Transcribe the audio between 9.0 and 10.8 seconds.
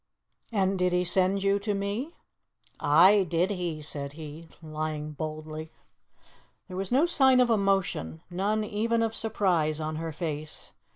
of surprise, on her face.